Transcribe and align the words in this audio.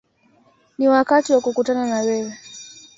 Ni 0.77 0.87
wakati 0.87 1.33
wa 1.33 1.41
kukutana 1.41 1.85
na 1.89 1.99
wewe”. 2.01 2.33